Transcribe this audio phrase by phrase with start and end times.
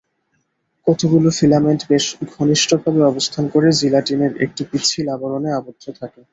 [0.87, 6.21] কতগুলো ফিলামেন্ট বেশ ঘনিষ্ঠভাবে অবস্থান করে জিলাটিনের একটি পিচ্ছিল আবরণে আবদ্ধ থাকে।